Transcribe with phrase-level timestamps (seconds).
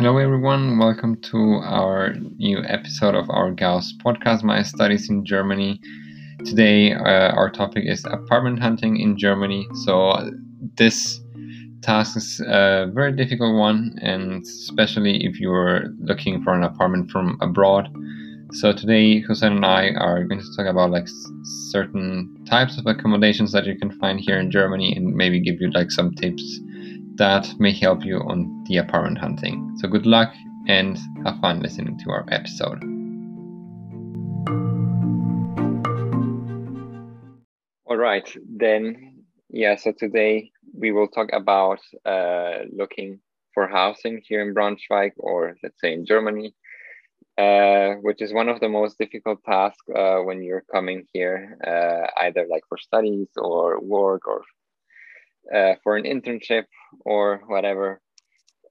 [0.00, 0.78] Hello, everyone.
[0.78, 5.78] Welcome to our new episode of our Gauss podcast, My Studies in Germany.
[6.46, 9.68] Today, uh, our topic is apartment hunting in Germany.
[9.84, 10.30] So,
[10.76, 11.20] this
[11.82, 17.36] task is a very difficult one, and especially if you're looking for an apartment from
[17.42, 17.94] abroad.
[18.52, 21.06] So, today, Hussein and I are going to talk about like
[21.70, 25.70] certain types of accommodations that you can find here in Germany and maybe give you
[25.70, 26.58] like some tips
[27.14, 29.76] that may help you on the apartment hunting.
[29.78, 30.34] So good luck
[30.66, 32.82] and have fun listening to our episode.
[37.86, 43.20] All right, then, yeah, so today we will talk about uh, looking
[43.54, 46.52] for housing here in Braunschweig or let's say in Germany,
[47.38, 52.06] uh, which is one of the most difficult tasks uh, when you're coming here, uh,
[52.24, 54.42] either like for studies or work or
[55.54, 56.64] uh, for an internship
[57.04, 58.00] or whatever.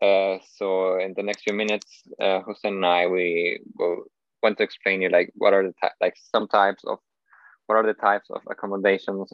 [0.02, 4.04] Uh, so in the next few minutes, uh, Hussein and I we will
[4.42, 7.00] want to explain you like what are the like some types of
[7.68, 9.30] what are the types of accommodations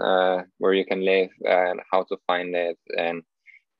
[0.57, 3.21] where you can live and how to find it and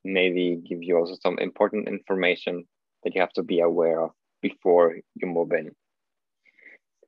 [0.03, 2.63] maybe give you also some important information
[3.03, 4.11] that you have to be aware of
[4.47, 4.87] before
[5.19, 5.67] you move in.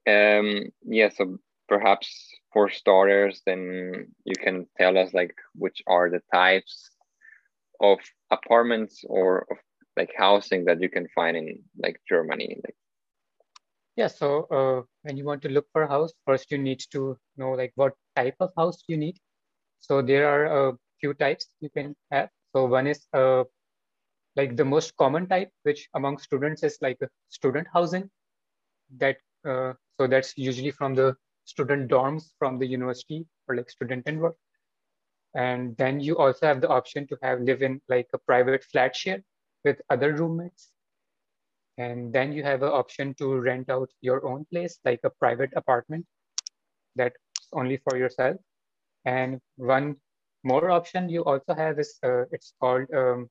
[0.07, 0.47] Um,
[0.83, 2.07] yeah, so perhaps
[2.53, 6.89] for starters, then you can tell us like which are the types
[7.79, 7.99] of
[8.31, 9.57] apartments or of
[9.97, 11.47] like housing that you can find in
[11.83, 12.49] like Germany.
[12.63, 12.77] Like
[13.97, 17.17] yeah, so uh, when you want to look for a house, first you need to
[17.35, 19.17] know like what type of house you need.
[19.79, 22.29] So there are a few types you can have.
[22.55, 23.43] So one is uh,
[24.37, 28.09] like the most common type, which among students is like a student housing.
[28.97, 34.07] That uh, so that's usually from the student dorms from the university or like student
[34.17, 34.35] work.
[35.33, 38.95] And then you also have the option to have live in like a private flat
[38.95, 39.21] share
[39.65, 40.69] with other roommates.
[41.77, 45.51] And then you have an option to rent out your own place, like a private
[45.55, 46.05] apartment
[46.95, 47.15] that's
[47.53, 48.37] only for yourself.
[49.05, 49.97] And one
[50.43, 53.29] more option you also have is uh, it's called um,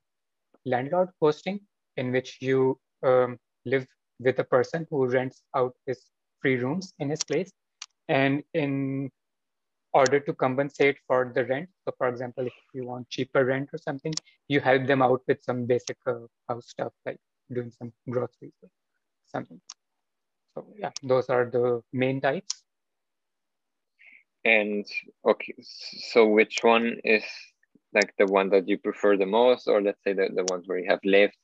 [0.67, 1.61] landlord hosting,
[1.97, 3.87] in which you um, live
[4.21, 6.11] with a person who rents out his
[6.41, 7.53] free rooms in his place
[8.09, 9.11] and in
[9.93, 13.79] order to compensate for the rent, so for example, if you want cheaper rent or
[13.79, 14.13] something,
[14.49, 17.19] you help them out with some basic uh, house stuff like
[17.53, 18.69] doing some groceries or
[19.27, 19.61] something.
[20.55, 22.65] So yeah, those are the main types.
[24.45, 24.87] And
[25.27, 27.25] okay, so which one is
[27.93, 30.79] like the one that you prefer the most, or let's say the, the ones where
[30.79, 31.37] you have lived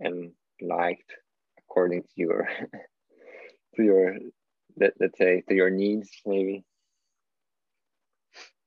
[0.00, 1.12] and liked
[1.58, 2.48] according to your
[3.76, 4.16] to your
[4.76, 6.64] let, let's say to your needs maybe?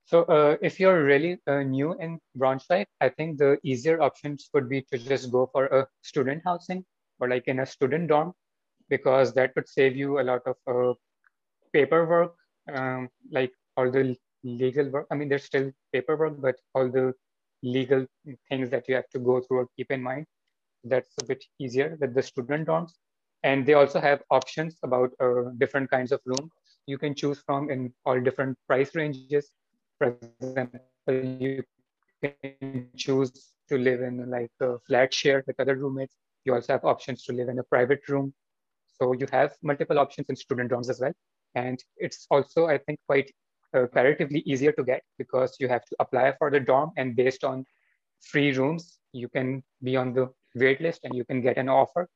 [0.04, 4.68] So uh, if you're really uh, new in Braunschweig, I think the easier options would
[4.68, 6.84] be to just go for a student housing
[7.18, 8.34] or like in a student dorm,
[8.90, 10.92] because that would save you a lot of uh,
[11.72, 12.34] paperwork,
[12.74, 14.14] um, like all the
[14.44, 15.06] legal work.
[15.10, 17.14] I mean, there's still paperwork, but all the
[17.62, 18.06] legal
[18.48, 20.26] things that you have to go through or keep in mind,
[20.84, 22.92] that's a bit easier with the student dorms
[23.44, 26.50] and they also have options about uh, different kinds of rooms
[26.86, 29.50] you can choose from in all different price ranges.
[29.98, 31.62] For example you
[32.22, 36.16] can choose to live in like a flat share with other roommates.
[36.44, 38.34] You also have options to live in a private room.
[39.00, 41.12] So you have multiple options in student dorms as well.
[41.54, 43.30] And it's also i think quite
[43.72, 47.64] comparatively easier to get because you have to apply for the dorm and based on
[48.20, 52.08] free rooms you can be on the wait list and you can get an offer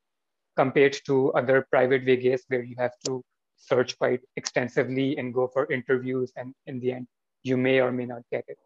[0.56, 3.22] compared to other private WGs where you have to
[3.56, 7.06] search quite extensively and go for interviews and in the end
[7.42, 8.58] you may or may not get it.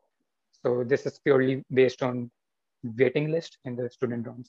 [0.62, 2.30] So this is purely based on
[2.82, 4.48] waiting list in the student dorms.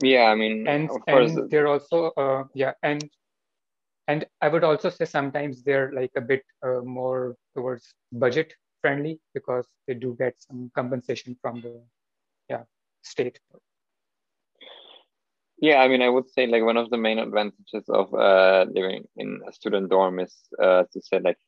[0.00, 3.08] Yeah i mean and, and they're also uh, yeah and
[4.12, 9.18] and i would also say sometimes they're like a bit uh, more towards budget friendly
[9.34, 11.74] because they do get some compensation from the
[12.48, 12.64] yeah
[13.02, 13.38] state
[15.62, 19.04] yeah, I mean, I would say like one of the main advantages of uh, living
[19.16, 21.38] in a student dorm is uh, to say like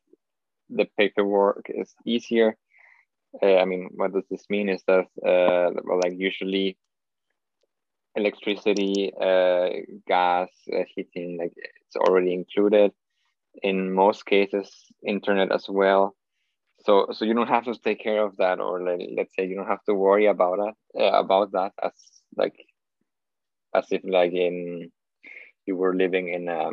[0.70, 2.56] the paperwork is easier.
[3.42, 4.68] Uh, I mean, what does this mean?
[4.68, 6.78] Is that uh, well, like usually
[8.14, 9.70] electricity, uh,
[10.06, 10.48] gas,
[10.94, 11.52] heating, like
[11.94, 12.92] it's already included.
[13.62, 14.70] In most cases,
[15.06, 16.16] internet as well.
[16.84, 19.56] So, so you don't have to take care of that, or like, let's say you
[19.56, 21.92] don't have to worry about it uh, about that as
[22.36, 22.56] like
[23.74, 24.90] as if like in
[25.66, 26.70] you were living in a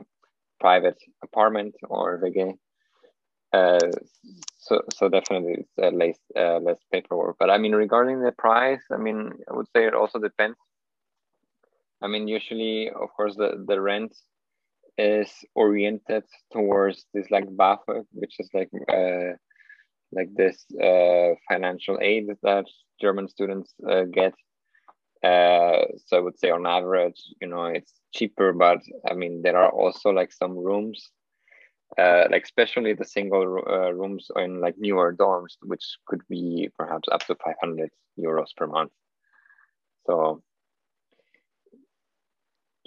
[0.59, 2.57] private apartment or again.
[3.53, 3.79] Uh,
[4.57, 7.38] so so definitely it's uh, less uh, less paperwork.
[7.39, 10.57] But I mean, regarding the price, I mean, I would say it also depends.
[12.01, 14.13] I mean, usually, of course, the the rent
[15.01, 19.33] is oriented towards this like BAföG, which is like uh,
[20.12, 22.65] like this uh, financial aid that
[23.00, 24.33] German students uh, get.
[25.24, 29.57] Uh, so I would say on average, you know, it's cheaper, but I mean, there
[29.57, 31.12] are also like some rooms
[31.97, 37.07] uh, like especially the single uh, rooms in like newer dorms, which could be perhaps
[37.12, 38.92] up to 500 euros per month.
[40.07, 40.42] So,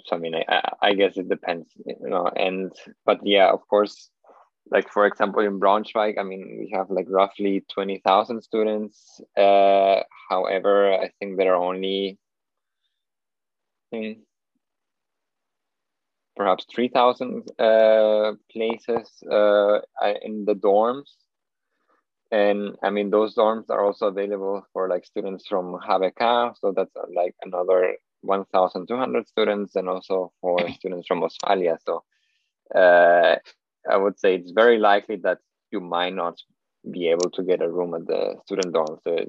[0.05, 2.71] so I mean, I, I guess it depends, you know, and,
[3.05, 4.09] but yeah, of course,
[4.71, 9.21] like for example, in Braunschweig, I mean, we have like roughly 20,000 students.
[9.37, 12.17] Uh, however, I think there are only,
[16.35, 19.79] perhaps 3,000 uh, places uh,
[20.21, 21.11] in the dorms.
[22.31, 26.57] And I mean, those dorms are also available for like students from HBK.
[26.57, 31.77] So that's like another 1,200 students and also for students from Ostfalia.
[31.85, 32.03] So
[32.73, 33.37] uh,
[33.89, 35.39] I would say it's very likely that
[35.71, 36.41] you might not
[36.89, 38.99] be able to get a room at the student dorm.
[39.03, 39.25] So,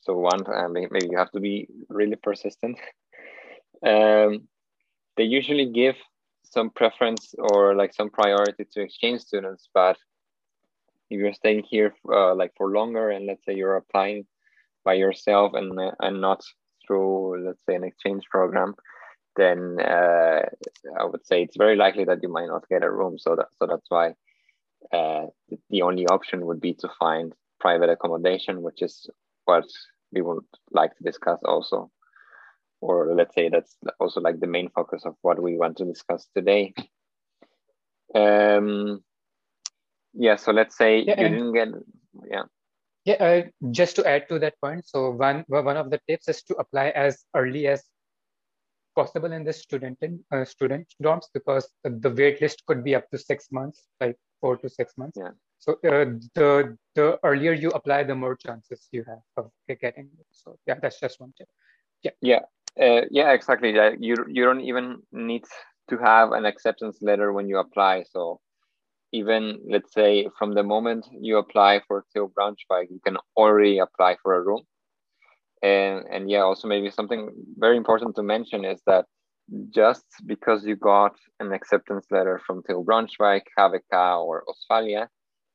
[0.00, 2.78] so one, uh, maybe you have to be really persistent.
[3.84, 4.48] Um,
[5.18, 5.96] they usually give
[6.44, 9.96] some preference or like some priority to exchange students but
[11.10, 14.24] if you're staying here uh, like for longer and let's say you're applying
[14.84, 16.42] by yourself and and not
[16.86, 18.74] through let's say an exchange program
[19.36, 20.42] then uh,
[20.98, 23.48] I would say it's very likely that you might not get a room so that
[23.58, 24.14] so that's why
[24.92, 25.26] uh,
[25.70, 29.08] the only option would be to find private accommodation which is
[29.44, 29.64] what
[30.12, 31.90] we would like to discuss also
[32.84, 36.28] or let's say that's also like the main focus of what we want to discuss
[36.36, 36.74] today.
[38.14, 39.02] Um,
[40.12, 41.68] yeah, so let's say yeah, you didn't get,
[42.30, 42.42] yeah.
[43.04, 46.42] Yeah, uh, just to add to that point, so one one of the tips is
[46.44, 47.84] to apply as early as
[48.94, 53.10] possible in the student in, uh, student dorms because the wait list could be up
[53.10, 55.18] to six months, like four to six months.
[55.20, 55.32] Yeah.
[55.58, 60.26] So uh, the the earlier you apply, the more chances you have of getting it.
[60.32, 61.48] So yeah, that's just one tip.
[62.02, 62.12] Yeah.
[62.20, 62.42] Yeah.
[62.80, 63.74] Uh, yeah, exactly.
[63.74, 65.44] Yeah, you you don't even need
[65.88, 68.04] to have an acceptance letter when you apply.
[68.10, 68.40] So
[69.14, 74.16] even let's say from the moment you apply for TU Braunschweig, you can already apply
[74.22, 74.62] for a room.
[75.62, 79.04] And and yeah, also maybe something very important to mention is that
[79.70, 83.94] just because you got an acceptance letter from TU Braunschweig, HBK,
[84.26, 85.06] or Ostfalia,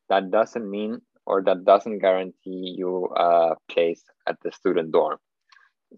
[0.07, 5.17] that doesn't mean or that doesn't guarantee you a place at the student dorm.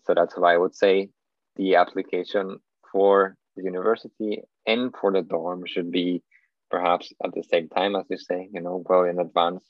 [0.05, 1.09] So that's why I would say
[1.57, 2.57] the application
[2.91, 6.23] for the university and for the dorm should be
[6.71, 9.63] perhaps at the same time as you say, you know, well in advance.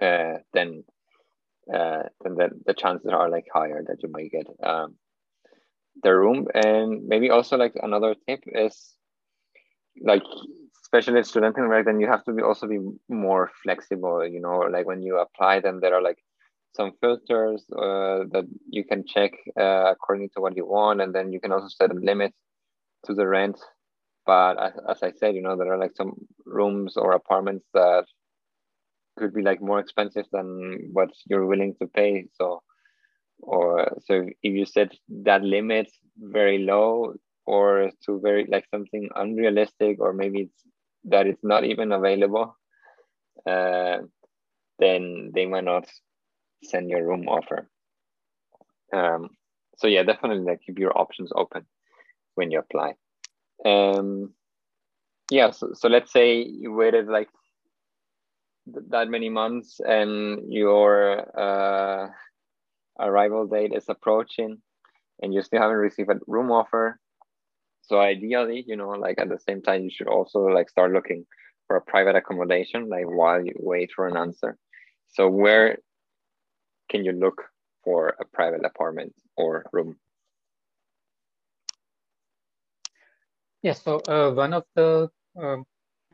[0.00, 0.84] Uh, then
[1.72, 4.94] uh, then the, the chances are like higher that you might get um,
[6.02, 6.46] the room.
[6.54, 8.94] And maybe also like another tip is
[10.00, 10.22] like
[10.82, 12.78] especially student right then you have to be also be
[13.08, 16.18] more flexible you know like when you apply then there are like
[16.74, 21.32] some filters uh, that you can check uh, according to what you want, and then
[21.32, 22.32] you can also set a limit
[23.04, 23.58] to the rent.
[24.30, 26.12] But as, as I said, you know, there are like some
[26.46, 28.04] rooms or apartments that
[29.16, 32.28] could be like more expensive than what you're willing to pay.
[32.34, 32.62] So,
[33.40, 34.92] or so if you set
[35.24, 40.62] that limit very low or to very like something unrealistic, or maybe it's
[41.06, 42.56] that it's not even available,
[43.48, 43.98] uh,
[44.78, 45.88] then they might not
[46.62, 47.68] send your room offer.
[48.92, 49.30] Um,
[49.78, 51.66] so yeah, definitely like keep your options open
[52.36, 52.94] when you apply.
[53.64, 54.34] Um,
[55.30, 57.28] yeah, so, so let's say you waited like
[58.72, 62.08] th- that many months and your uh,
[63.00, 64.58] arrival date is approaching
[65.22, 66.98] and you still haven't received a room offer.
[67.82, 71.26] So ideally, you know, like at the same time, you should also like start looking
[71.66, 74.56] for a private accommodation, like while you wait for an answer.
[75.08, 75.78] So where
[76.90, 77.42] can you look
[77.84, 79.96] for a private apartment or room?
[83.62, 85.08] Yes, so uh, one of the
[85.40, 85.64] um,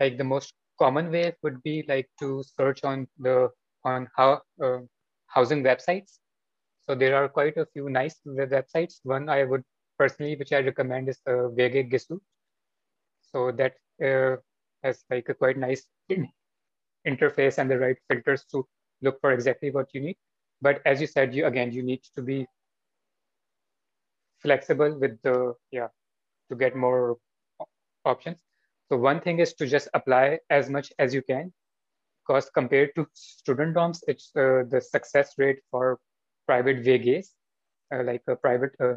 [0.00, 3.50] like the most common way would be like to search on the
[3.84, 4.78] on how uh,
[5.26, 6.18] housing websites.
[6.88, 9.00] So there are quite a few nice websites.
[9.04, 9.64] One I would
[9.98, 12.20] personally, which I recommend, is uh, WG
[13.32, 14.36] So that uh,
[14.82, 15.86] has like a quite nice
[17.06, 18.66] interface and the right filters to
[19.02, 20.16] look for exactly what you need.
[20.62, 22.46] But as you said, you again, you need to be
[24.40, 25.88] flexible with the, yeah,
[26.50, 27.18] to get more
[28.06, 28.38] options.
[28.88, 31.52] So one thing is to just apply as much as you can.
[32.26, 35.98] because compared to student dorms, it's uh, the success rate for
[36.46, 37.28] private WGs,
[37.94, 38.96] uh, like a private, uh,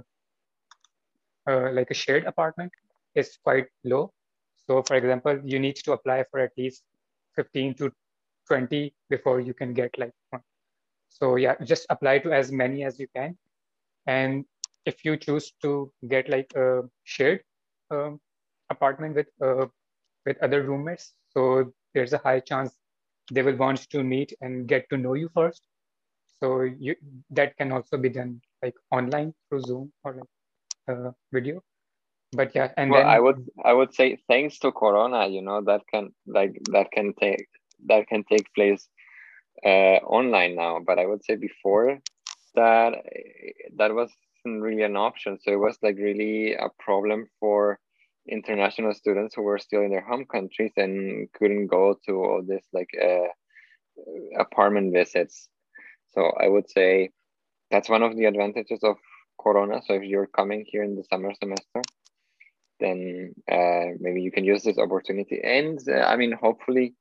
[1.50, 2.72] uh, like a shared apartment,
[3.16, 4.12] is quite low.
[4.68, 6.84] So, for example, you need to apply for at least
[7.36, 7.92] 15 to
[8.48, 10.42] 20 before you can get like one.
[11.10, 13.38] So yeah, just apply to as many as you can.
[14.08, 14.46] And
[14.86, 17.42] if you choose to get like a shared
[17.92, 18.20] um,
[18.70, 19.66] apartment with uh,
[20.26, 22.74] with other roommates, so there's a high chance
[23.32, 25.62] they will want to meet and get to know you first.
[26.40, 26.96] So you
[27.32, 31.62] that can also be done like online through Zoom or like uh, video.
[32.32, 35.62] But yeah, and well, then I would I would say thanks to Corona, you know,
[35.62, 37.48] that can like that can take
[37.88, 38.88] that can take place
[39.66, 40.80] uh, online now.
[40.80, 42.00] But I would say before
[42.56, 42.94] that
[43.78, 45.40] that wasn't really an option.
[45.42, 47.80] So it was like really a problem for
[48.32, 52.66] international students who were still in their home countries and couldn't go to all this
[52.74, 53.28] like uh,
[54.38, 55.50] apartment visits.
[56.12, 57.12] So I would say
[57.72, 58.98] that's one of the advantages of
[59.40, 59.82] Corona.
[59.86, 61.82] So if you're coming here in the summer semester,
[62.80, 65.42] then uh, maybe you can use this opportunity.
[65.44, 66.96] And uh, I mean, hopefully,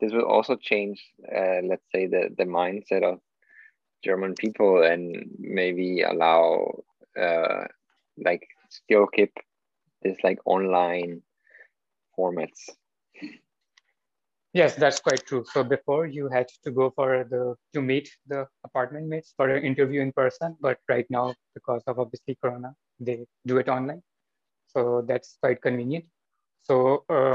[0.00, 1.02] this will also change,
[1.34, 3.20] uh, let's say, the the mindset of
[4.04, 6.82] German people and maybe allow
[7.20, 7.64] uh,
[8.24, 9.32] like still keep
[10.02, 11.22] this like online
[12.18, 12.70] formats.
[14.52, 15.44] Yes, that's quite true.
[15.52, 19.62] So before you had to go for the to meet the apartment mates for an
[19.64, 24.02] interview in person, but right now because of obviously Corona, they do it online.
[24.68, 26.06] So that's quite convenient.
[26.62, 27.34] So um,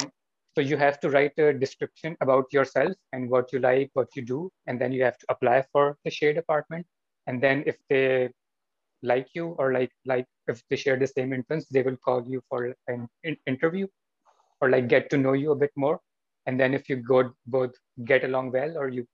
[0.55, 4.21] so you have to write a description about yourself and what you like, what you
[4.23, 6.85] do, and then you have to apply for the shared apartment.
[7.27, 8.29] And then if they
[9.03, 12.41] like you or like like if they share the same interests, they will call you
[12.49, 13.09] for an
[13.47, 13.87] interview
[14.61, 15.99] or like get to know you a bit more.
[16.45, 17.73] And then if you go both
[18.05, 19.07] get along well or you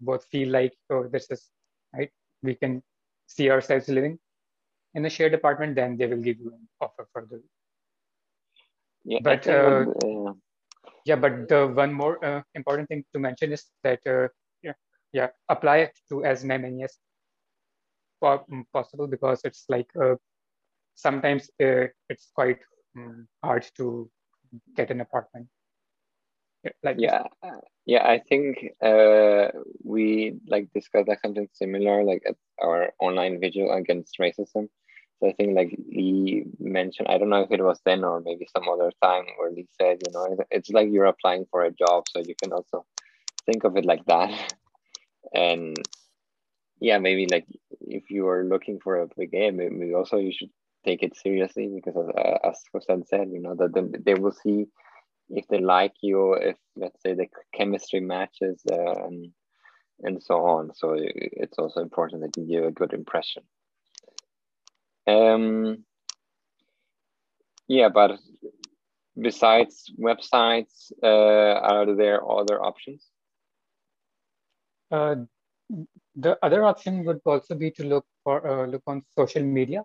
[0.00, 1.50] both feel like oh this is
[1.94, 2.10] right
[2.42, 2.82] we can
[3.26, 4.18] see ourselves living
[4.94, 7.40] in a shared apartment then they will give you an offer for the
[9.04, 10.32] yeah but uh, uh,
[11.04, 11.16] yeah.
[11.16, 14.28] but the one more uh, important thing to mention is that uh,
[14.62, 14.76] yeah
[15.12, 16.96] yeah apply it to as many as
[18.72, 20.14] possible because it's like uh,
[21.00, 22.58] sometimes uh, it's quite
[22.96, 24.10] um, hard to
[24.76, 25.48] get an apartment.
[26.82, 27.22] Like yeah
[27.86, 29.48] yeah i think uh
[29.82, 34.68] we like discussed like something similar like at our online vigil against racism.
[35.18, 38.46] So i think like lee mentioned i don't know if it was then or maybe
[38.54, 42.04] some other time where lee said you know it's like you're applying for a job
[42.10, 42.84] so you can also
[43.46, 44.30] think of it like that.
[45.34, 45.76] And
[46.80, 47.46] yeah maybe like
[47.98, 50.50] if you are looking for a big game maybe also you should
[50.84, 54.66] take it seriously because uh, as Hussein said you know that they will see
[55.30, 59.32] if they like you, if let's say the chemistry matches, uh, and
[60.02, 60.74] and so on.
[60.74, 63.42] So it's also important that you give a good impression.
[65.06, 65.84] Um,
[67.68, 68.18] yeah, but
[69.18, 73.06] besides websites, uh, are there other options?
[74.90, 75.16] Uh,
[76.16, 79.84] the other option would also be to look for uh, look on social media,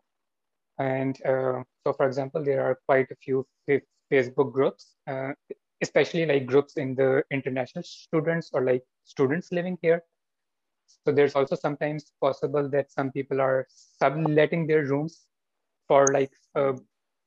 [0.77, 3.45] and uh, so for example, there are quite a few
[4.11, 5.31] Facebook groups, uh,
[5.81, 10.03] especially like groups in the international students or like students living here.
[11.05, 15.25] So there's also sometimes possible that some people are subletting their rooms
[15.87, 16.73] for like uh,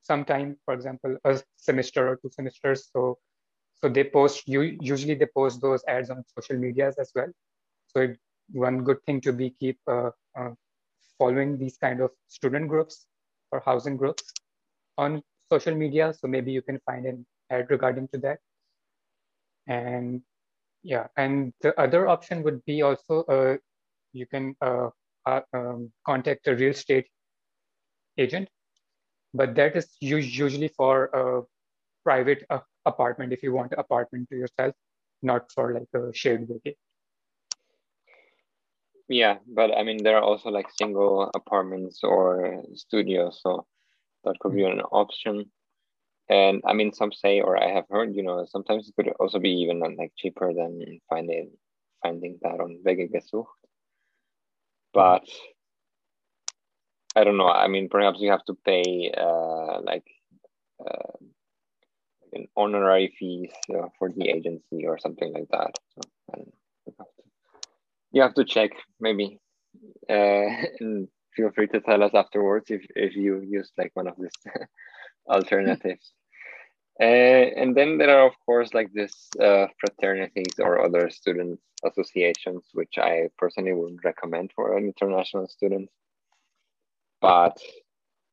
[0.03, 2.91] some time, for example, a semester or two semesters.
[2.93, 3.19] So
[3.81, 7.29] so they post you usually they post those ads on social medias as well.
[7.87, 8.19] So it,
[8.51, 10.51] one good thing to be keep uh, uh,
[11.19, 13.07] following these kind of student groups
[13.53, 14.33] or housing groups
[14.97, 16.13] on social media.
[16.13, 18.39] So maybe you can find an ad regarding to that.
[19.67, 20.23] And
[20.83, 23.57] yeah, and the other option would be also uh,
[24.13, 24.89] you can uh,
[25.27, 27.07] uh, um, contact a real estate
[28.17, 28.49] agent,
[29.35, 31.43] but that is usually for a
[32.05, 34.75] private uh, apartment if you want an apartment to yourself,
[35.23, 36.75] not for like a shared WG.
[39.09, 43.67] Yeah, but I mean there are also like single apartments or studios, so
[44.25, 45.51] that could be an option.
[46.29, 49.39] And I mean, some say, or I have heard, you know, sometimes it could also
[49.39, 51.53] be even like cheaper than finding
[52.03, 53.47] finding that on WG-Gesucht.
[54.93, 55.25] But
[57.17, 57.49] I don't know.
[57.49, 60.07] I mean, perhaps you have to pay uh, like
[60.81, 61.17] uh,
[62.33, 65.73] an honorary fees uh, for the agency or something like that.
[65.95, 66.01] So
[66.33, 66.53] I don't know.
[66.87, 67.23] You have to,
[68.13, 69.39] you have to check maybe.
[70.09, 70.49] Uh,
[70.81, 74.31] and feel free to tell us afterwards if, if you used like one of these
[75.29, 76.13] alternatives.
[77.01, 82.65] Uh, and then there are, of course, like this uh, fraternities or other student associations,
[82.73, 85.91] which I personally wouldn't recommend for an international student.
[87.21, 87.57] But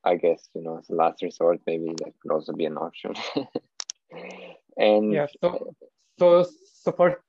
[0.03, 3.13] I guess, you know, as a last resort, maybe that could also be an option.
[4.77, 5.75] and yeah, so,
[6.17, 6.47] so,
[6.81, 7.21] so for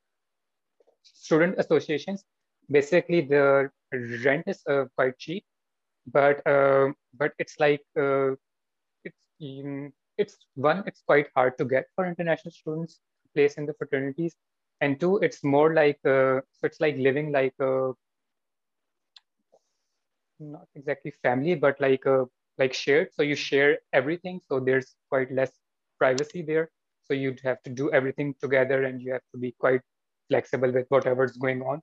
[1.03, 2.23] student associations,
[2.69, 3.69] basically the
[4.23, 5.43] rent is uh, quite cheap,
[6.07, 8.31] but uh, but it's like uh,
[9.03, 12.99] it's um, it's one it's quite hard to get for international students
[13.33, 14.35] place in the fraternities,
[14.81, 17.91] and two it's more like uh, so it's like living like a
[20.39, 22.25] not exactly family, but like a
[22.57, 23.09] like shared.
[23.13, 25.51] So you share everything, so there's quite less
[25.97, 26.69] privacy there.
[27.03, 29.81] So you'd have to do everything together, and you have to be quite
[30.29, 31.81] flexible with whatever's going on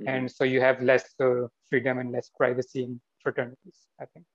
[0.00, 0.08] mm-hmm.
[0.08, 4.26] and so you have less uh, freedom and less privacy in fraternities i think.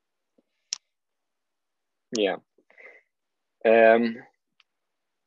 [2.18, 2.38] Yeah.
[3.66, 4.18] Um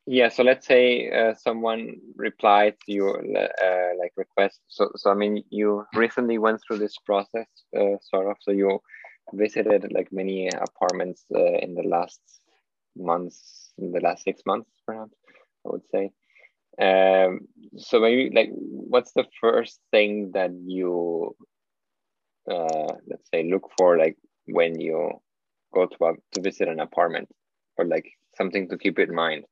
[0.07, 4.59] yeah so let's say uh, someone replied to your uh, like request.
[4.67, 8.37] So so i mean you recently went through this process uh, sort of.
[8.41, 8.79] So you
[9.33, 12.21] visited like many apartments uh, in the last
[12.95, 15.15] months in the last six months perhaps
[15.65, 16.11] i would say
[16.81, 17.41] um,
[17.77, 21.35] so maybe like, what's the first thing that you,
[22.49, 25.11] uh, let's say, look for like when you
[25.73, 27.27] go to a, to visit an apartment,
[27.77, 29.45] or like something to keep in mind?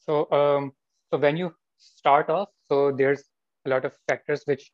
[0.00, 0.72] So, um,
[1.10, 3.24] so when you start off, so there's
[3.66, 4.70] a lot of factors which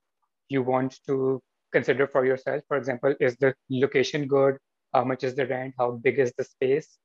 [0.49, 1.42] you want to
[1.73, 2.62] consider for yourself.
[2.68, 4.59] For example, is the location good?
[4.92, 5.75] How much is the rent?
[5.78, 6.99] How big is the space?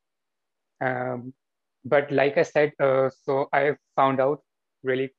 [0.81, 1.33] Um,
[1.89, 4.41] but like I said, uh, so I found out
[4.83, 5.11] really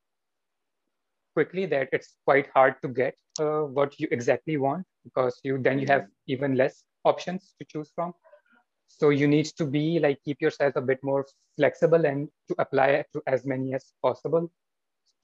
[1.35, 5.79] quickly that it's quite hard to get uh, what you exactly want because you then
[5.79, 8.13] you have even less options to choose from.
[8.89, 13.05] So you need to be like keep yourself a bit more flexible and to apply
[13.13, 14.51] to as many as possible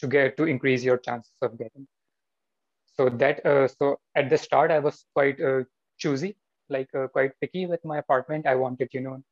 [0.01, 1.87] to get to increase your chances of getting.
[2.97, 5.65] So that uh, so at the start I was quite uh,
[5.99, 6.37] choosy,
[6.69, 8.47] like uh, quite picky with my apartment.
[8.47, 9.23] I wanted you know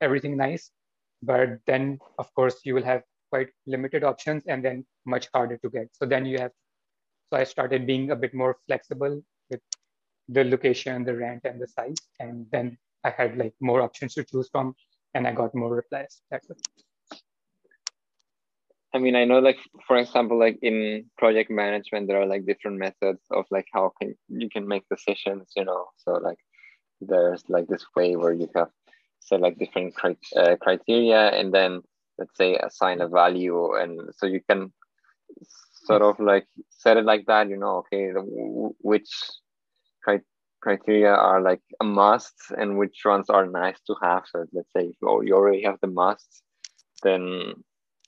[0.00, 0.70] everything nice
[1.22, 5.70] but then of course you will have quite limited options and then much harder to
[5.70, 5.88] get.
[5.92, 6.52] So then you have
[7.30, 9.60] so i started being a bit more flexible with
[10.28, 11.96] the location the rent and the size.
[12.20, 14.74] And then i had like more options to choose from
[15.14, 16.20] and i got more replies.
[18.94, 22.78] I mean i know like for example like in project management there are like different
[22.78, 25.86] methods of like how can you can make decisions you know?
[25.96, 26.38] So like
[27.00, 28.68] there's like this way where you have
[29.24, 31.80] select different cri uh, criteria and then
[32.18, 34.72] let's say assign a value and so you can
[35.86, 38.22] sort of like set it like that you know okay the,
[38.80, 39.10] which
[40.02, 40.20] cri
[40.62, 44.22] criteria are like a must and which ones are nice to have.
[44.30, 46.42] So let's say if you already have the musts
[47.02, 47.54] then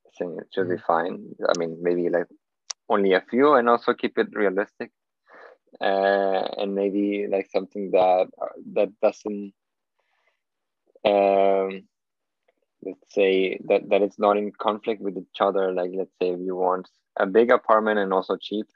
[0.06, 0.92] i think it should be mm-hmm.
[0.92, 1.34] fine.
[1.48, 2.28] I mean maybe like
[2.88, 4.90] only a few and also keep it realistic.
[5.80, 8.28] Uh, and maybe like something that
[8.74, 9.52] that doesn't
[11.04, 11.82] um,
[12.82, 15.72] let's say that that it's not in conflict with each other.
[15.72, 16.88] Like let's say if you want
[17.18, 18.66] a big apartment and also cheap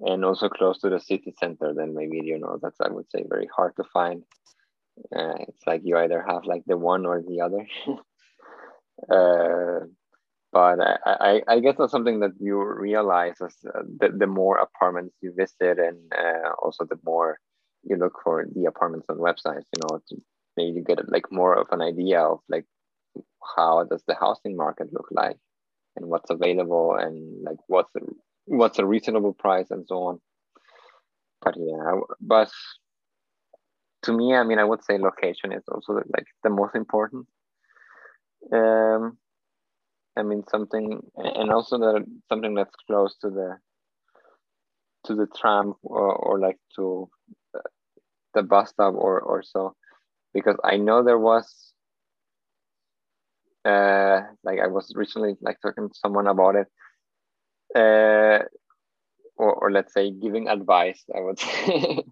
[0.00, 3.24] and also close to the city center then maybe you know that's i would say
[3.28, 4.22] very hard to find.
[5.14, 7.66] Uh, it's like you either have like the one or the other.
[9.10, 9.80] Uh,
[10.52, 14.58] but I, I, I guess that's something that you realize as uh, the, the more
[14.58, 17.38] apartments you visit and uh, also the more
[17.84, 20.16] you look for the apartments on websites you know to,
[20.56, 22.64] maybe you get like more of an idea of like
[23.56, 25.36] how does the housing market look like
[25.96, 28.00] and what's available and like what's a,
[28.46, 30.20] what's a reasonable price and so on.
[31.42, 32.50] But yeah but
[34.02, 37.26] to me i mean i would say location is also like the most important.
[38.52, 39.18] Um
[40.16, 43.58] i mean something and also that something that's close to the
[45.04, 47.08] to the tram or, or like to
[48.34, 49.74] the bus stop or or so
[50.36, 51.72] because I know there was
[53.64, 56.68] uh, like I was recently like talking to someone about it,
[57.74, 58.44] uh,
[59.36, 61.02] or, or let's say giving advice.
[61.16, 62.04] I would say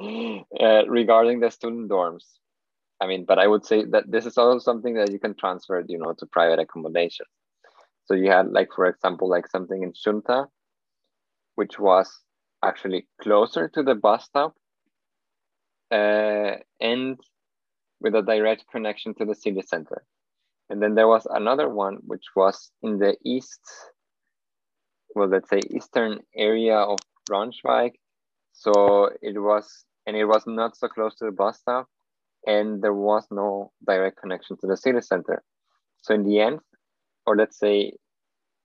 [0.00, 2.24] uh, regarding the student dorms.
[3.00, 5.84] I mean, but I would say that this is also something that you can transfer,
[5.88, 7.26] you know, to private accommodation.
[8.06, 10.46] So you had like, for example, like something in Shunta,
[11.54, 12.10] which was
[12.64, 14.54] actually closer to the bus stop,
[15.92, 17.20] uh, and
[18.00, 20.04] with a direct connection to the city center.
[20.70, 23.60] And then there was another one which was in the east,
[25.14, 26.98] well, let's say eastern area of
[27.30, 27.92] Braunschweig.
[28.52, 31.88] So it was, and it was not so close to the bus stop.
[32.46, 35.42] and there was no direct connection to the city center.
[36.02, 36.60] So in the end,
[37.26, 37.92] or let's say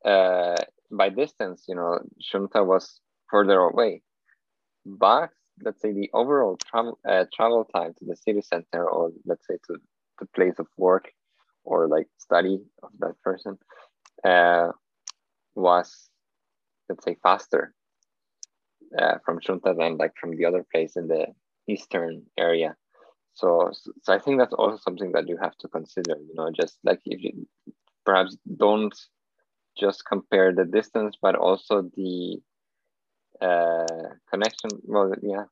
[0.06, 0.56] uh,
[0.92, 4.02] by distance, you know, Junta was further away,
[4.86, 5.30] but
[5.62, 9.56] let's say the overall travel uh, travel time to the city center, or let's say
[9.68, 9.78] to
[10.20, 11.12] the place of work
[11.64, 13.58] or like study of that person,
[14.26, 14.70] uh,
[15.56, 16.10] was
[16.90, 17.74] let's say faster
[18.98, 21.28] uh, from Junta than like from the other place in the
[21.68, 22.76] eastern area.
[23.36, 23.72] So,
[24.04, 26.16] so I think that's also something that you have to consider.
[26.16, 27.48] You know, just like if you
[28.06, 28.96] perhaps don't
[29.80, 32.40] just compare the distance, but also the
[33.42, 33.86] uh,
[34.30, 34.80] connection.
[34.84, 35.46] Well, yeah,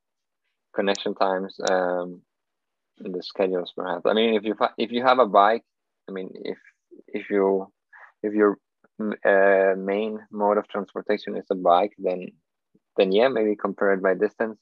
[0.74, 2.22] connection times, um,
[2.98, 4.02] the schedules perhaps.
[4.06, 5.64] I mean, if you if you have a bike,
[6.08, 6.58] I mean, if
[7.08, 7.72] if you
[8.22, 8.58] if your
[9.00, 12.28] uh, main mode of transportation is a bike, then
[12.96, 14.58] then yeah, maybe compare it by distance.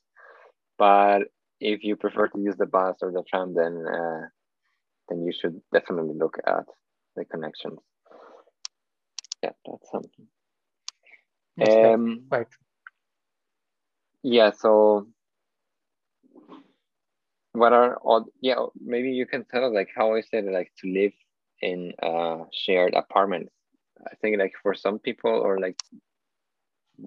[0.78, 1.24] But
[1.60, 4.26] if you prefer to use the bus or the tram, then uh,
[5.08, 6.64] then you should definitely look at
[7.16, 7.80] the connections.
[9.42, 10.26] Yeah, that's something.
[11.56, 12.46] Yes, um, quite
[14.22, 15.06] Yeah, so
[17.52, 18.26] what are all?
[18.40, 21.12] Yeah, maybe you can tell us like how is it like to live
[21.62, 23.52] in uh, shared apartments?
[24.06, 25.76] I think like for some people or like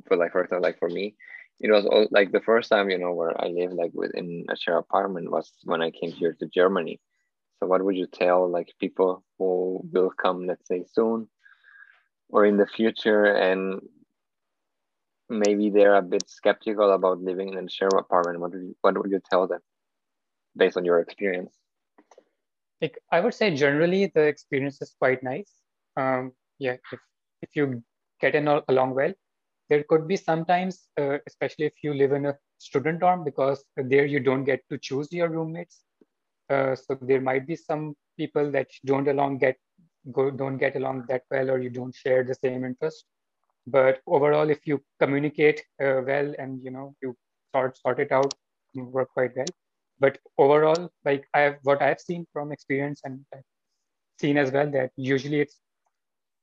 [0.08, 1.16] for like for example like for me
[1.60, 4.56] it was all like the first time you know where i lived like within a
[4.56, 7.00] shared apartment was when i came here to germany
[7.60, 11.28] so what would you tell like people who will come let's say soon
[12.30, 13.82] or in the future and
[15.34, 18.98] maybe they're a bit skeptical about living in a shared apartment what would you, what
[18.98, 19.60] would you tell them
[20.56, 21.56] based on your experience
[22.82, 25.52] like i would say generally the experience is quite nice
[25.98, 27.00] um yeah if
[27.42, 27.84] if you
[28.22, 29.14] get in along well
[29.70, 34.06] there could be sometimes, uh, especially if you live in a student dorm, because there
[34.06, 35.84] you don't get to choose your roommates.
[36.50, 39.58] Uh, so there might be some people that don't along get
[40.12, 43.06] go don't get along that well, or you don't share the same interest.
[43.66, 47.16] But overall, if you communicate uh, well and you know you
[47.56, 48.34] sort sort it out,
[48.74, 49.48] you work quite well.
[50.00, 53.44] But overall, like I have what I've seen from experience and I've
[54.20, 55.60] seen as well that usually it's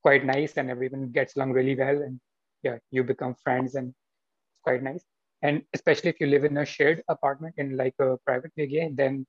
[0.02, 2.20] quite nice and everyone gets along really well and
[2.62, 5.04] yeah, you become friends and it's quite nice.
[5.42, 9.26] And especially if you live in a shared apartment in like a private WG, then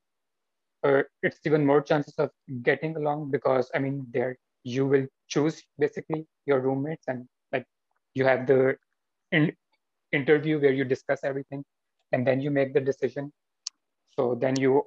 [0.83, 2.29] uh, it's even more chances of
[2.63, 7.27] getting along because I mean, there you will choose basically your roommates and
[8.13, 8.75] you have the
[9.31, 9.55] in-
[10.11, 11.63] interview where you discuss everything
[12.11, 13.31] and then you make the decision.
[14.15, 14.83] So then you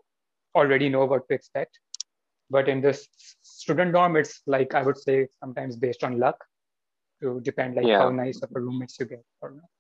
[0.55, 1.79] already know what to expect.
[2.51, 3.09] But in this
[3.43, 6.37] student dorm, it's like I would say sometimes based on luck
[7.23, 7.99] to depend like yeah.
[7.99, 9.71] how nice of a roommates you get or not.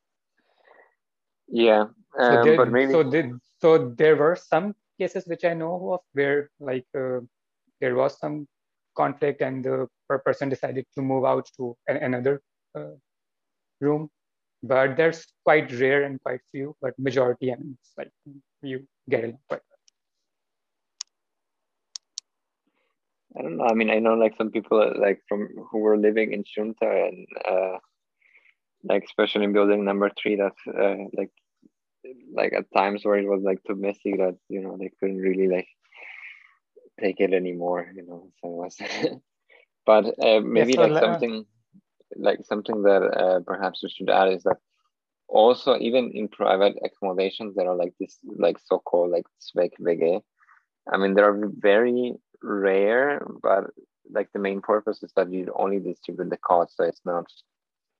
[1.46, 1.84] Yeah,
[2.18, 6.00] um, so there, maybe so there, so there were some cases which I know of
[6.14, 7.20] where like uh,
[7.80, 8.48] there was some
[8.96, 9.88] conflict and the
[10.24, 12.40] person decided to move out to an, another
[12.74, 12.96] uh,
[13.84, 14.08] room,
[14.62, 16.74] but there's quite rare and quite few.
[16.80, 18.12] But majority, I mean, it's like
[18.62, 19.60] you get it quite
[23.36, 23.64] I don't know.
[23.64, 26.86] I mean, I know like some people uh, like from who were living in Junta
[26.86, 27.78] and uh,
[28.84, 31.30] like especially in building number three that's uh, like
[32.32, 35.48] like at times where it was like too messy that you know they couldn't really
[35.48, 35.66] like
[37.00, 37.90] take it anymore.
[37.94, 38.76] You know, so it was.
[39.86, 41.44] but uh, maybe like something
[42.16, 44.58] like something that uh, perhaps we should add is that
[45.28, 50.20] also even in private accommodations there are like this like so-called like Zweck-WG.
[50.92, 53.64] I mean, there are very rare, but
[54.10, 56.76] like the main purpose is that you only distribute the cost.
[56.76, 57.24] So it's not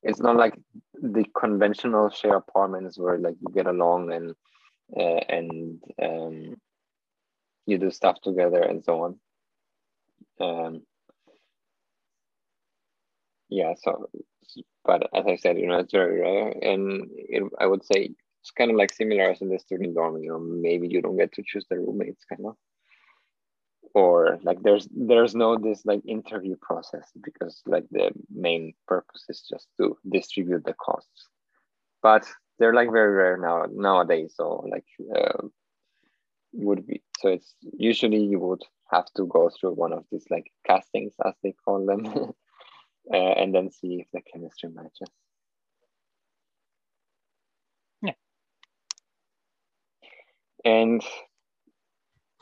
[0.02, 0.58] it's not like
[1.00, 4.34] the conventional share apartments where like you get along and
[4.94, 6.56] uh, and um,
[7.66, 9.18] you do stuff together and so on.
[10.40, 10.82] Um,
[13.54, 14.08] yeah, so
[14.84, 18.50] but as I said, you know, it's very rare, and it, I would say it's
[18.50, 20.22] kind of like similar as in the student dorm.
[20.22, 22.56] You know, maybe you don't get to choose the roommates, kind of
[23.94, 29.46] or like there's there's no this like interview process because like the main purpose is
[29.48, 31.28] just to distribute the costs
[32.02, 32.26] but
[32.58, 34.84] they're like very rare now nowadays so like
[35.16, 35.46] uh,
[36.52, 40.50] would be so it's usually you would have to go through one of these like
[40.66, 42.32] castings as they call them
[43.12, 45.08] uh, and then see if the chemistry matches.
[48.02, 48.12] Yeah.
[50.64, 51.02] And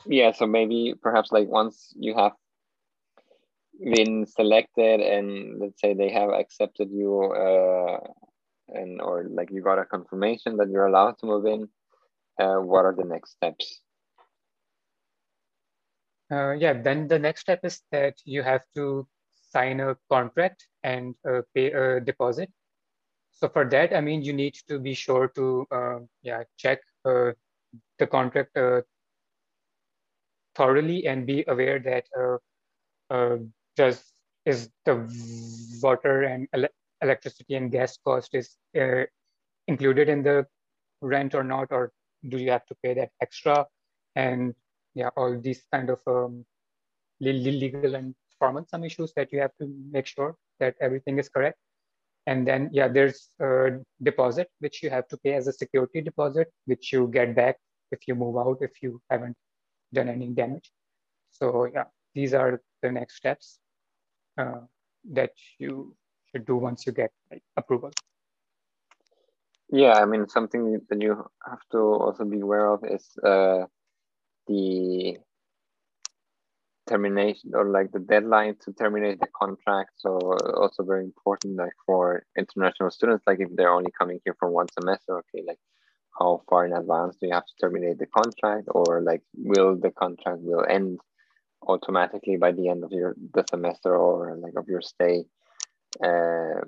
[0.05, 2.33] yeah so maybe perhaps like once you have
[3.79, 7.99] been selected and let's say they have accepted you uh,
[8.69, 11.67] and or like you got a confirmation that you're allowed to move in
[12.39, 13.81] uh, what are the next steps?
[16.31, 19.07] Uh, yeah, then the next step is that you have to
[19.53, 22.49] sign a contract and uh, pay a deposit.
[23.31, 27.31] So for that, I mean, you need to be sure to uh, yeah check uh,
[27.99, 28.81] the contract uh,
[30.55, 32.05] thoroughly and be aware that
[33.09, 33.37] uh,
[33.75, 34.03] does
[34.45, 34.95] is the
[35.81, 36.67] water and ele
[37.01, 38.57] electricity and gas cost is
[39.67, 40.45] included in the
[41.01, 41.91] rent or not, or
[42.29, 43.65] do you have to pay that extra?
[44.15, 44.53] And
[44.95, 46.45] yeah, all these kind of um,
[47.19, 51.57] legal and formal some issues that you have to make sure that everything is correct.
[52.25, 56.51] And then, yeah, there's a deposit, which you have to pay as a security deposit,
[56.65, 57.57] which you get back
[57.91, 59.35] if you move out, if you haven't
[59.93, 60.71] done any damage.
[61.31, 63.59] So yeah, these are the next steps
[64.37, 64.61] uh,
[65.11, 65.95] that you
[66.31, 67.91] should do once you get like, approval.
[69.69, 73.65] Yeah, I mean, something that you have to also be aware of is uh,
[74.47, 75.17] the
[76.87, 79.91] termination or like the deadline to terminate the contract.
[79.97, 80.17] So
[80.55, 84.67] also very important, like for international students, like if they're only coming here for one
[84.77, 85.59] semester, okay, like
[86.19, 89.91] how far in advance do you have to terminate the contract, or like will the
[89.91, 90.99] contract will end
[91.67, 95.25] automatically by the end of your the semester or like of your stay.
[96.03, 96.61] Uh,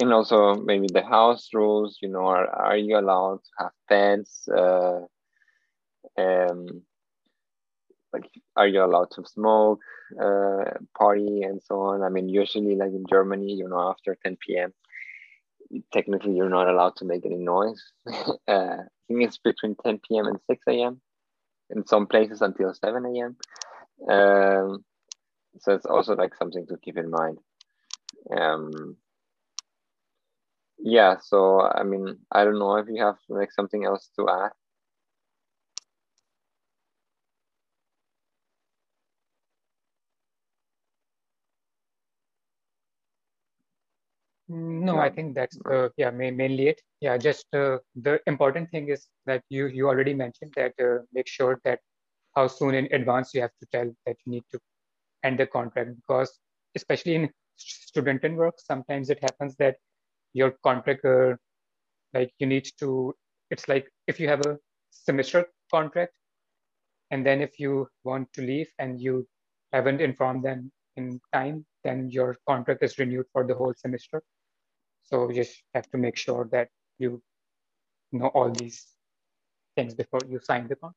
[0.00, 4.46] and also maybe the house rules you know are, are you allowed to have pets
[4.48, 5.00] uh,
[6.18, 6.82] um,
[8.16, 9.80] like are you allowed to smoke
[10.22, 10.64] uh,
[10.98, 12.02] party and so on?
[12.02, 14.72] I mean usually like in germany you know after 10 p.m
[15.92, 17.82] technically you're not allowed to make any noise.
[18.54, 21.00] Uh, i think it's between 10 p.m and 6 a.m
[21.74, 23.36] in some places until 7 a.m
[24.14, 24.84] um,
[25.58, 27.38] so it's also like something to keep in mind.
[28.36, 28.96] Um,
[30.78, 34.52] yeah so i mean i don't know if you have like something else to add
[44.86, 46.80] no i think that's uh, yeah mainly it.
[47.00, 51.28] Yeah just uh, the important thing is that you you already mentioned that uh, make
[51.28, 51.80] sure that
[52.36, 54.58] how soon in advance you have to tell that you need to
[55.24, 56.38] end the contract because
[56.74, 59.76] especially in Studentenwerk sometimes it happens that
[60.32, 61.34] your contract uh,
[62.14, 63.14] like you need to
[63.50, 64.56] it's like if you have a
[64.90, 66.12] semester contract
[67.10, 69.26] and then if you want to leave and you
[69.72, 74.22] haven't informed them in time then your contract is renewed for the whole semester
[75.06, 77.22] so you just have to make sure that you
[78.12, 78.86] know all these
[79.74, 80.96] things before you sign the contract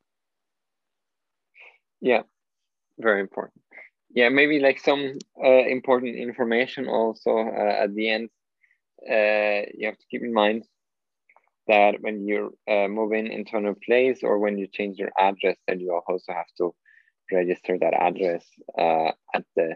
[2.02, 2.22] yeah
[2.98, 3.62] very important
[4.10, 8.30] yeah maybe like some uh, important information also uh, at the end
[9.10, 10.64] uh, you have to keep in mind
[11.70, 15.12] that when you uh, move in into a new place or when you change your
[15.18, 16.74] address, then you also have to
[17.32, 18.44] register that address
[18.78, 19.76] uh, at the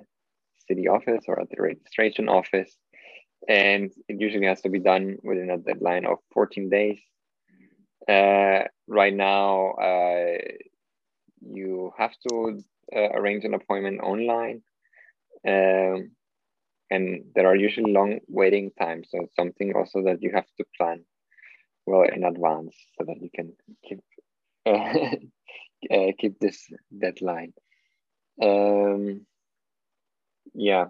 [0.68, 2.76] city office or at the registration office.
[3.48, 7.00] And it usually has to be done within a deadline of 14 days.
[8.08, 10.38] Uh, right now, uh,
[11.42, 12.62] you have to
[12.96, 14.62] uh, arrange an appointment online.
[15.48, 16.12] Um,
[16.90, 19.08] and there are usually long waiting times.
[19.12, 21.04] So it's something also that you have to plan
[21.86, 23.54] well in advance so that you can
[23.88, 24.00] keep
[24.66, 27.54] uh, keep this deadline.
[28.42, 29.26] Um,
[30.54, 30.86] yeah,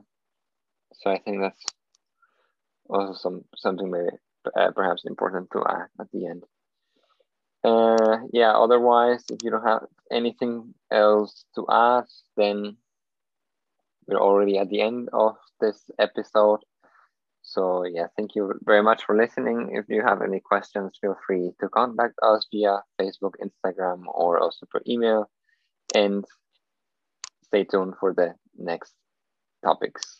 [0.94, 1.64] so I think that's
[2.94, 4.12] also some something very
[4.56, 6.44] uh, perhaps important to add at the end.
[7.64, 12.76] Uh, yeah, otherwise, if you don't have anything else to ask, then
[14.08, 16.60] we're already at the end of this episode.
[17.42, 19.76] So yeah, thank you very much for listening.
[19.76, 24.66] If you have any questions, feel free to contact us via Facebook, Instagram, or also
[24.70, 25.30] per email.
[25.96, 26.26] And
[27.44, 28.94] stay tuned for the next
[29.64, 30.20] topics.